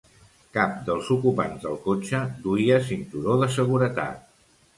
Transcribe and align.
Cap 0.57 0.71
dels 0.87 1.11
ocupants 1.15 1.61
del 1.65 1.77
cotxe 1.83 2.23
duia 2.47 2.81
cinturó 2.89 3.37
de 3.45 3.51
seguretat. 3.61 4.27